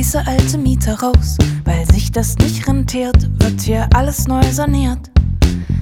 [0.00, 1.36] schmeiße alte Mieter raus.
[1.64, 5.10] Weil sich das nicht rentiert, wird hier alles neu saniert.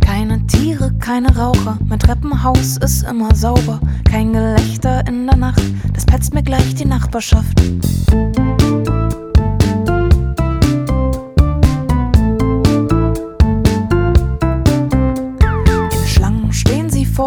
[0.00, 3.80] Keine Tiere, keine Raucher, mein Treppenhaus ist immer sauber.
[4.10, 5.62] Kein Gelächter in der Nacht,
[5.94, 7.62] das petzt mir gleich die Nachbarschaft.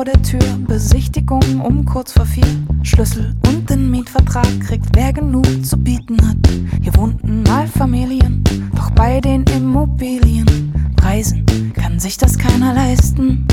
[0.04, 2.44] Vor der Tür, Besichtigung um kurz vor vier.
[2.82, 6.36] Schlüssel und den Mietvertrag kriegt wer genug zu bieten hat.
[6.82, 8.44] Hier wohnten mal Familien,
[8.76, 13.48] doch bei den Immobilienpreisen kann sich das keiner leisten.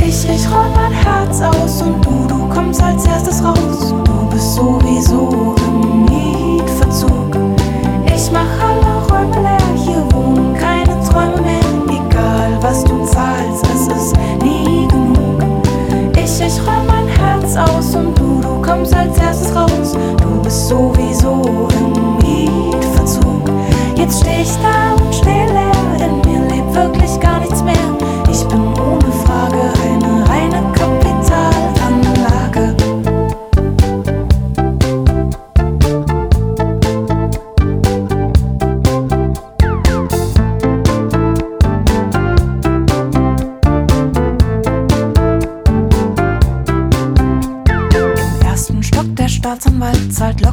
[0.00, 2.01] Ich, ich roll mein Herz aus und
[20.72, 23.50] sowieso im Mietverzug.
[23.94, 25.01] Jetzt steh ich da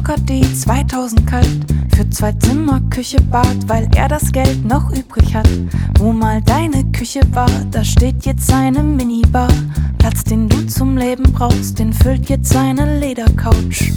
[0.00, 4.90] zahlt locker die 2000 kalt für zwei Zimmer, Küche, Bad, weil er das Geld noch
[4.90, 5.48] übrig hat.
[5.98, 9.48] Wo mal deine Küche war, da steht jetzt seine Minibar.
[9.98, 13.92] Platz, den du zum Leben brauchst, den füllt jetzt seine Ledercouch.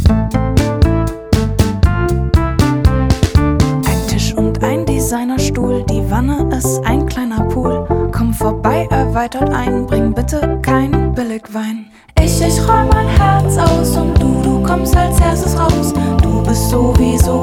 [9.23, 11.85] Erweitert ein, bring bitte kein Billigwein.
[12.21, 15.93] Ich, ich roll mein Herz aus und du, du kommst als erstes raus.
[16.21, 17.42] Du bist sowieso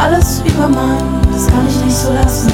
[0.00, 2.50] alles übermalen, das kann ich nicht so lassen.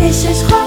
[0.00, 0.63] Ich, ich